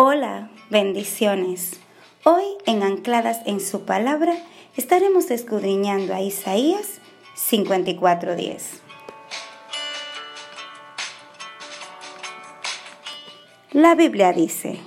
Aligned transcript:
Hola, 0.00 0.48
bendiciones. 0.70 1.80
Hoy 2.22 2.44
en 2.66 2.84
Ancladas 2.84 3.40
en 3.46 3.58
su 3.58 3.84
palabra 3.84 4.36
estaremos 4.76 5.32
escudriñando 5.32 6.14
a 6.14 6.20
Isaías 6.20 7.00
54:10. 7.34 8.80
La 13.72 13.96
Biblia 13.96 14.32
dice, 14.32 14.78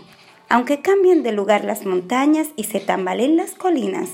aunque 0.48 0.80
cambien 0.80 1.24
de 1.24 1.34
lugar 1.34 1.66
las 1.66 1.86
montañas 1.86 2.48
y 2.56 2.64
se 2.64 2.80
tambaleen 2.80 3.36
las 3.36 3.52
colinas, 3.52 4.12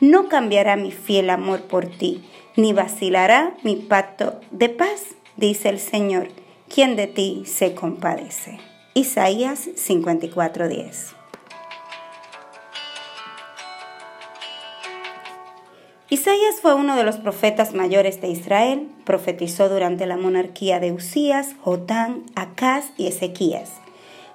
no 0.00 0.28
cambiará 0.28 0.74
mi 0.74 0.90
fiel 0.90 1.30
amor 1.30 1.60
por 1.68 1.86
ti, 1.86 2.28
ni 2.56 2.72
vacilará 2.72 3.54
mi 3.62 3.76
pacto 3.76 4.40
de 4.50 4.68
paz, 4.68 5.14
dice 5.36 5.68
el 5.68 5.78
Señor, 5.78 6.26
quien 6.68 6.96
de 6.96 7.06
ti 7.06 7.44
se 7.46 7.76
compadece. 7.76 8.69
Isaías 9.00 9.66
54:10. 9.76 11.14
Isaías 16.10 16.60
fue 16.60 16.74
uno 16.74 16.96
de 16.96 17.04
los 17.04 17.16
profetas 17.16 17.72
mayores 17.72 18.20
de 18.20 18.28
Israel, 18.28 18.88
profetizó 19.06 19.70
durante 19.70 20.04
la 20.04 20.18
monarquía 20.18 20.80
de 20.80 20.92
Usías, 20.92 21.54
Jotán, 21.62 22.24
Acaz 22.34 22.90
y 22.98 23.06
Ezequías. 23.06 23.70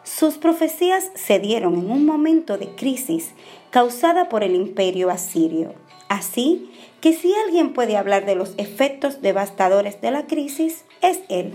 Sus 0.04 0.40
profecías 0.40 1.12
se 1.14 1.38
dieron 1.38 1.76
en 1.76 1.92
un 1.92 2.04
momento 2.04 2.58
de 2.58 2.70
crisis 2.74 3.34
causada 3.70 4.30
por 4.30 4.44
el 4.44 4.56
imperio 4.56 5.12
asirio. 5.12 5.76
Así 6.10 6.72
que 7.02 7.14
si 7.14 7.32
alguien 7.36 7.74
puede 7.74 7.98
hablar 7.98 8.26
de 8.26 8.34
los 8.34 8.56
efectos 8.58 9.22
devastadores 9.22 10.02
de 10.02 10.10
la 10.10 10.26
crisis, 10.26 10.86
es 11.04 11.20
él. 11.30 11.54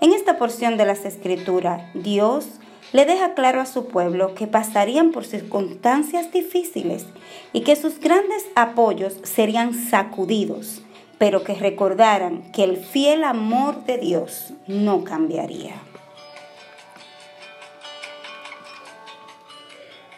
En 0.00 0.14
esta 0.14 0.38
porción 0.38 0.78
de 0.78 0.86
las 0.86 1.04
Escrituras, 1.04 1.82
Dios 1.92 2.46
le 2.92 3.04
deja 3.04 3.34
claro 3.34 3.60
a 3.60 3.66
su 3.66 3.86
pueblo 3.88 4.34
que 4.34 4.46
pasarían 4.46 5.12
por 5.12 5.26
circunstancias 5.26 6.32
difíciles 6.32 7.04
y 7.52 7.60
que 7.60 7.76
sus 7.76 8.00
grandes 8.00 8.46
apoyos 8.54 9.18
serían 9.24 9.74
sacudidos, 9.74 10.82
pero 11.18 11.44
que 11.44 11.54
recordaran 11.54 12.50
que 12.52 12.64
el 12.64 12.78
fiel 12.78 13.24
amor 13.24 13.84
de 13.84 13.98
Dios 13.98 14.54
no 14.66 15.04
cambiaría. 15.04 15.74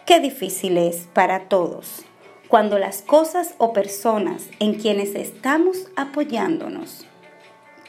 Qué 0.06 0.20
difícil 0.20 0.78
es 0.78 1.08
para 1.12 1.48
todos 1.48 2.04
cuando 2.46 2.78
las 2.78 3.02
cosas 3.02 3.54
o 3.58 3.72
personas 3.72 4.44
en 4.60 4.74
quienes 4.74 5.16
estamos 5.16 5.88
apoyándonos 5.96 7.06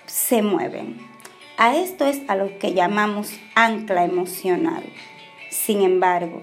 se 0.07 0.41
mueven 0.41 1.12
a 1.58 1.78
esto 1.78 2.06
es 2.06 2.22
a 2.28 2.36
lo 2.36 2.58
que 2.58 2.73
llamamos 2.73 3.32
ancla 3.56 4.04
emocional. 4.04 4.84
Sin 5.50 5.82
embargo, 5.82 6.42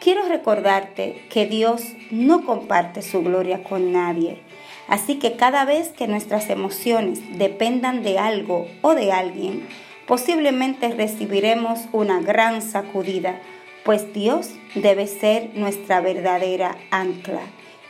quiero 0.00 0.28
recordarte 0.28 1.22
que 1.30 1.46
Dios 1.46 1.94
no 2.10 2.44
comparte 2.44 3.02
su 3.02 3.22
gloria 3.22 3.62
con 3.62 3.92
nadie. 3.92 4.38
Así 4.86 5.18
que 5.18 5.36
cada 5.36 5.64
vez 5.64 5.88
que 5.90 6.08
nuestras 6.08 6.50
emociones 6.50 7.20
dependan 7.38 8.02
de 8.02 8.18
algo 8.18 8.66
o 8.82 8.94
de 8.94 9.12
alguien, 9.12 9.66
posiblemente 10.06 10.90
recibiremos 10.90 11.80
una 11.92 12.20
gran 12.20 12.60
sacudida, 12.60 13.40
pues 13.84 14.12
Dios 14.12 14.50
debe 14.74 15.06
ser 15.06 15.50
nuestra 15.54 16.00
verdadera 16.00 16.76
ancla. 16.90 17.42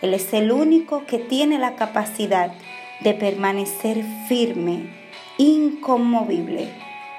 Él 0.02 0.14
es 0.14 0.32
el 0.32 0.52
único 0.52 1.04
que 1.06 1.18
tiene 1.18 1.58
la 1.58 1.74
capacidad 1.74 2.52
de 3.00 3.14
permanecer 3.14 4.04
firme 4.28 4.99
inconmovible, 5.40 6.68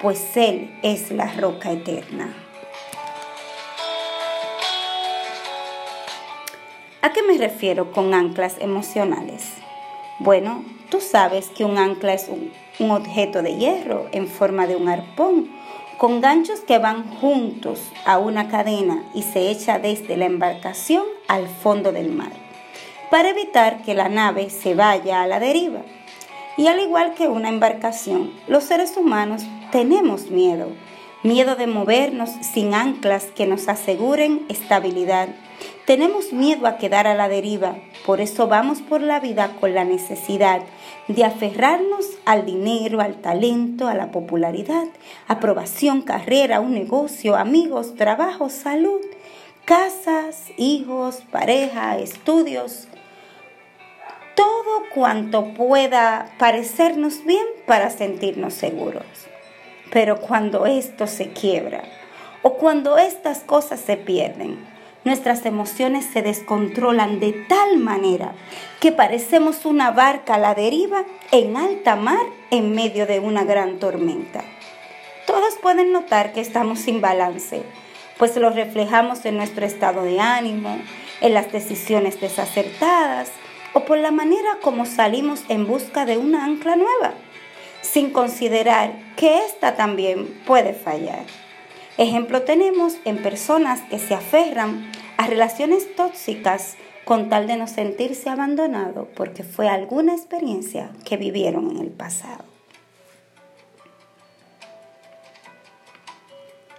pues 0.00 0.36
Él 0.36 0.72
es 0.84 1.10
la 1.10 1.32
roca 1.32 1.72
eterna. 1.72 2.32
¿A 7.00 7.12
qué 7.12 7.24
me 7.24 7.36
refiero 7.36 7.90
con 7.90 8.14
anclas 8.14 8.58
emocionales? 8.60 9.54
Bueno, 10.20 10.64
tú 10.88 11.00
sabes 11.00 11.48
que 11.48 11.64
un 11.64 11.78
ancla 11.78 12.14
es 12.14 12.28
un, 12.28 12.52
un, 12.78 12.92
objeto 12.92 13.42
de 13.42 13.56
hierro 13.56 14.06
en 14.12 14.28
forma 14.28 14.68
de 14.68 14.76
un 14.76 14.88
arpón, 14.88 15.50
con 15.98 16.20
ganchos 16.20 16.60
que 16.60 16.78
van 16.78 17.10
juntos 17.16 17.80
a 18.06 18.18
una 18.18 18.48
cadena 18.48 19.02
y 19.14 19.24
se 19.24 19.50
echa 19.50 19.80
desde 19.80 20.16
la 20.16 20.26
embarcación 20.26 21.02
al 21.26 21.48
fondo 21.48 21.90
del 21.90 22.12
mar, 22.12 22.32
para 23.10 23.30
evitar 23.30 23.82
que 23.82 23.94
la 23.94 24.08
nave 24.08 24.48
se 24.48 24.76
vaya 24.76 25.22
a 25.22 25.26
la 25.26 25.40
deriva. 25.40 25.82
Y 26.56 26.66
al 26.66 26.80
igual 26.80 27.14
que 27.14 27.28
una 27.28 27.48
embarcación, 27.48 28.30
los 28.46 28.64
seres 28.64 28.96
humanos 28.96 29.42
tenemos 29.70 30.30
miedo. 30.30 30.68
Miedo 31.22 31.56
de 31.56 31.66
movernos 31.66 32.30
sin 32.40 32.74
anclas 32.74 33.26
que 33.26 33.46
nos 33.46 33.68
aseguren 33.68 34.44
estabilidad. 34.48 35.28
Tenemos 35.86 36.32
miedo 36.32 36.66
a 36.66 36.76
quedar 36.76 37.06
a 37.06 37.14
la 37.14 37.28
deriva, 37.28 37.76
por 38.04 38.20
eso 38.20 38.48
vamos 38.48 38.80
por 38.80 39.00
la 39.00 39.20
vida 39.20 39.52
con 39.60 39.74
la 39.74 39.84
necesidad 39.84 40.62
de 41.08 41.24
aferrarnos 41.24 42.06
al 42.24 42.44
dinero, 42.44 43.00
al 43.00 43.16
talento, 43.20 43.88
a 43.88 43.94
la 43.94 44.10
popularidad, 44.10 44.84
aprobación, 45.28 46.02
carrera, 46.02 46.60
un 46.60 46.74
negocio, 46.74 47.36
amigos, 47.36 47.94
trabajo, 47.94 48.48
salud, 48.48 49.00
casas, 49.64 50.46
hijos, 50.56 51.22
pareja, 51.30 51.98
estudios, 51.98 52.88
todo 54.42 54.82
cuanto 54.92 55.54
pueda 55.54 56.32
parecernos 56.36 57.24
bien 57.24 57.46
para 57.64 57.90
sentirnos 57.90 58.54
seguros. 58.54 59.04
Pero 59.92 60.20
cuando 60.20 60.66
esto 60.66 61.06
se 61.06 61.28
quiebra 61.28 61.84
o 62.42 62.54
cuando 62.54 62.98
estas 62.98 63.38
cosas 63.38 63.78
se 63.78 63.96
pierden, 63.96 64.58
nuestras 65.04 65.46
emociones 65.46 66.06
se 66.12 66.22
descontrolan 66.22 67.20
de 67.20 67.32
tal 67.48 67.78
manera 67.78 68.32
que 68.80 68.90
parecemos 68.90 69.64
una 69.64 69.92
barca 69.92 70.34
a 70.34 70.38
la 70.38 70.56
deriva 70.56 71.04
en 71.30 71.56
alta 71.56 71.94
mar 71.94 72.26
en 72.50 72.74
medio 72.74 73.06
de 73.06 73.20
una 73.20 73.44
gran 73.44 73.78
tormenta. 73.78 74.42
Todos 75.24 75.54
pueden 75.62 75.92
notar 75.92 76.32
que 76.32 76.40
estamos 76.40 76.80
sin 76.80 77.00
balance, 77.00 77.62
pues 78.18 78.36
lo 78.36 78.50
reflejamos 78.50 79.24
en 79.24 79.36
nuestro 79.36 79.64
estado 79.64 80.02
de 80.02 80.18
ánimo, 80.18 80.78
en 81.20 81.32
las 81.32 81.52
decisiones 81.52 82.20
desacertadas, 82.20 83.30
o 83.72 83.84
por 83.84 83.98
la 83.98 84.10
manera 84.10 84.58
como 84.62 84.86
salimos 84.86 85.44
en 85.48 85.66
busca 85.66 86.04
de 86.04 86.18
una 86.18 86.44
ancla 86.44 86.76
nueva, 86.76 87.14
sin 87.80 88.10
considerar 88.10 88.92
que 89.16 89.38
ésta 89.38 89.74
también 89.74 90.26
puede 90.46 90.74
fallar. 90.74 91.24
Ejemplo 91.98 92.42
tenemos 92.42 92.96
en 93.04 93.18
personas 93.22 93.80
que 93.82 93.98
se 93.98 94.14
aferran 94.14 94.90
a 95.16 95.26
relaciones 95.26 95.94
tóxicas 95.94 96.76
con 97.04 97.28
tal 97.28 97.46
de 97.46 97.56
no 97.56 97.66
sentirse 97.66 98.30
abandonado 98.30 99.08
porque 99.14 99.42
fue 99.42 99.68
alguna 99.68 100.14
experiencia 100.14 100.90
que 101.04 101.16
vivieron 101.16 101.70
en 101.70 101.78
el 101.78 101.90
pasado. 101.90 102.44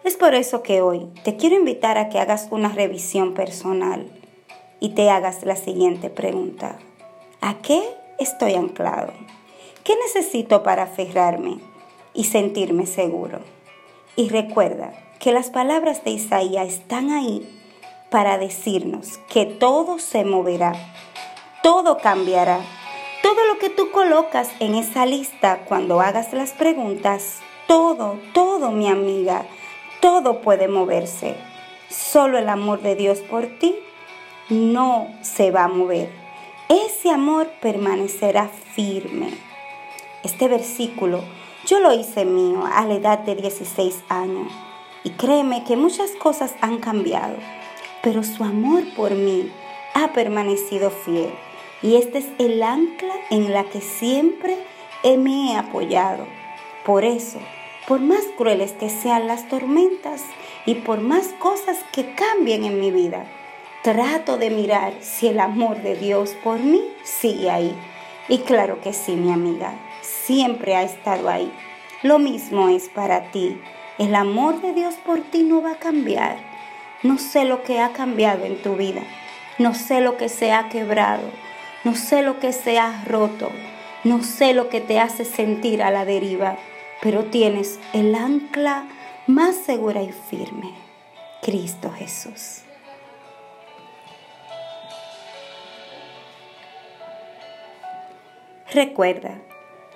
Es 0.03 0.15
por 0.15 0.35
eso 0.35 0.63
que 0.63 0.81
hoy 0.81 1.07
te 1.23 1.37
quiero 1.37 1.55
invitar 1.55 1.97
a 1.97 2.09
que 2.09 2.19
hagas 2.19 2.47
una 2.51 2.69
revisión 2.69 3.33
personal 3.33 4.09
y 4.83 4.89
te 4.89 5.09
hagas 5.09 5.45
la 5.45 5.55
siguiente 5.55 6.09
pregunta. 6.09 6.77
¿A 7.39 7.61
qué 7.61 7.81
estoy 8.19 8.55
anclado? 8.55 9.13
¿Qué 9.85 9.94
necesito 9.95 10.61
para 10.61 10.83
aferrarme 10.83 11.59
y 12.13 12.25
sentirme 12.25 12.85
seguro? 12.85 13.39
Y 14.17 14.27
recuerda 14.27 14.94
que 15.21 15.31
las 15.31 15.51
palabras 15.51 16.03
de 16.03 16.11
Isaías 16.11 16.67
están 16.67 17.11
ahí 17.11 17.49
para 18.11 18.38
decirnos 18.38 19.19
que 19.29 19.45
todo 19.45 19.99
se 19.99 20.25
moverá, 20.25 20.73
todo 21.63 21.97
cambiará. 22.00 22.59
Todo 23.21 23.45
lo 23.45 23.59
que 23.59 23.69
tú 23.69 23.89
colocas 23.89 24.50
en 24.59 24.75
esa 24.75 25.05
lista 25.05 25.63
cuando 25.63 26.01
hagas 26.01 26.33
las 26.33 26.51
preguntas, 26.51 27.39
todo, 27.67 28.19
todo 28.33 28.71
mi 28.71 28.89
amiga, 28.89 29.45
todo 30.01 30.41
puede 30.41 30.68
moverse. 30.68 31.38
Solo 31.88 32.38
el 32.38 32.50
amor 32.50 32.81
de 32.81 32.95
Dios 32.95 33.19
por 33.19 33.45
ti 33.59 33.77
no 34.50 35.07
se 35.22 35.51
va 35.51 35.66
a 35.66 35.68
mover. 35.68 36.10
Ese 36.69 37.10
amor 37.10 37.50
permanecerá 37.62 38.50
firme. 38.75 39.30
Este 40.24 40.48
versículo 40.48 41.22
yo 41.66 41.80
lo 41.80 41.94
hice 41.94 42.25
mío 42.25 42.63
a 42.66 42.86
la 42.86 42.95
edad 42.95 43.19
de 43.19 43.36
16 43.36 44.04
años 44.10 44.51
y 45.04 45.12
créeme 45.12 45.63
que 45.63 45.78
muchas 45.78 46.12
cosas 46.12 46.56
han 46.62 46.80
cambiado, 46.80 47.36
pero 48.01 48.24
su 48.24 48.44
amor 48.44 48.84
por 48.95 49.12
mí 49.12 49.51
ha 49.94 50.12
permanecido 50.13 50.90
fiel 50.90 51.30
y 51.81 51.95
este 51.95 52.19
es 52.19 52.28
el 52.40 52.63
ancla 52.63 53.13
en 53.30 53.54
la 53.54 53.66
que 53.66 53.81
siempre 53.81 54.57
me 55.04 55.51
he 55.51 55.56
apoyado. 55.56 56.25
Por 56.86 57.04
eso, 57.04 57.40
por 57.88 58.00
más 58.00 58.24
crueles 58.38 58.72
que 58.74 58.90
sean 58.90 59.28
las 59.28 59.48
tormentas 59.48 60.22
y 60.66 60.75
por 60.75 61.01
más 61.01 61.28
cosas 61.40 61.78
que 61.92 62.13
cambien 62.16 62.63
en 62.63 62.80
mi 62.80 62.92
vida, 62.92 63.25
trato 63.83 64.38
de 64.38 64.50
mirar 64.50 64.94
si 65.01 65.27
el 65.27 65.41
amor 65.41 65.81
de 65.81 65.95
Dios 65.95 66.35
por 66.41 66.57
mí 66.57 66.81
sigue 67.03 67.51
ahí. 67.51 67.75
Y 68.30 68.39
claro 68.39 68.80
que 68.80 68.94
sí, 68.94 69.12
mi 69.18 69.31
amiga, 69.31 69.75
siempre 70.01 70.75
ha 70.75 70.83
estado 70.83 71.30
ahí. 71.30 71.51
Lo 72.01 72.18
mismo 72.18 72.69
es 72.69 72.88
para 72.88 73.31
ti. 73.31 73.62
El 74.00 74.15
amor 74.15 74.62
de 74.62 74.74
Dios 74.74 74.95
por 75.06 75.19
ti 75.19 75.44
no 75.44 75.62
va 75.62 75.74
a 75.74 75.80
cambiar. 75.80 76.38
No 77.03 77.18
sé 77.18 77.44
lo 77.44 77.63
que 77.63 77.81
ha 77.81 77.91
cambiado 77.91 78.45
en 78.45 78.62
tu 78.62 78.77
vida. 78.77 79.01
No 79.59 79.74
sé 79.74 80.00
lo 80.00 80.15
que 80.15 80.30
se 80.30 80.53
ha 80.53 80.69
quebrado. 80.69 81.30
No 81.83 81.94
sé 81.94 82.21
lo 82.21 82.39
que 82.39 82.53
se 82.53 82.80
ha 82.80 83.03
roto. 83.06 83.51
No 84.06 84.24
sé 84.24 84.53
lo 84.53 84.69
que 84.69 84.80
te 84.80 85.01
hace 85.01 85.25
sentir 85.25 85.83
a 85.83 85.91
la 85.91 86.06
deriva. 86.06 86.56
Pero 87.01 87.25
tienes 87.25 87.81
el 87.91 88.15
ancla 88.15 88.85
más 89.27 89.57
segura 89.57 90.01
y 90.01 90.13
firme. 90.13 90.71
Cristo 91.41 91.91
Jesús. 91.91 92.63
Recuerda, 98.73 99.39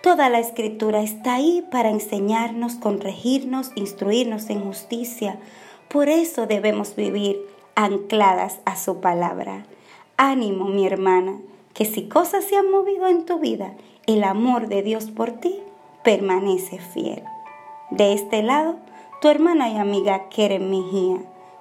toda 0.03 0.29
la 0.29 0.37
escritura 0.37 1.01
está 1.01 1.33
ahí 1.33 1.65
para 1.71 1.89
enseñarnos, 1.89 2.75
corregirnos, 2.75 3.71
instruirnos 3.73 4.51
en 4.51 4.63
justicia. 4.63 5.39
Por 5.87 6.09
eso 6.09 6.45
debemos 6.45 6.95
vivir 6.95 7.41
ancladas 7.73 8.59
a 8.65 8.75
su 8.75 9.01
palabra. 9.01 9.65
Ánimo, 10.15 10.65
mi 10.65 10.85
hermana, 10.85 11.39
que 11.73 11.85
si 11.85 12.07
cosas 12.07 12.45
se 12.45 12.55
han 12.55 12.69
movido 12.69 13.07
en 13.07 13.25
tu 13.25 13.39
vida, 13.39 13.73
el 14.05 14.23
amor 14.23 14.67
de 14.67 14.83
Dios 14.83 15.09
por 15.09 15.31
ti 15.31 15.59
permanece 16.03 16.77
fiel. 16.77 17.23
De 17.89 18.13
este 18.13 18.43
lado, 18.43 18.75
tu 19.21 19.29
hermana 19.29 19.69
y 19.69 19.77
amiga 19.77 20.29
Keren 20.29 20.69
Mejía, 20.69 21.17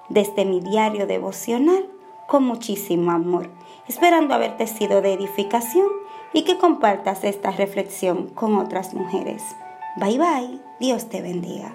desde 0.09 0.45
mi 0.45 0.59
diario 0.59 1.07
devocional, 1.07 1.89
con 2.27 2.43
muchísimo 2.43 3.09
amor, 3.09 3.49
esperando 3.87 4.35
haberte 4.35 4.67
sido 4.67 5.01
de 5.01 5.13
edificación 5.13 5.87
y 6.33 6.43
que 6.43 6.57
compartas 6.57 7.23
esta 7.23 7.51
reflexión 7.51 8.27
con 8.27 8.55
otras 8.57 8.93
mujeres. 8.93 9.43
Bye 9.97 10.17
bye, 10.17 10.59
Dios 10.79 11.09
te 11.09 11.21
bendiga. 11.21 11.73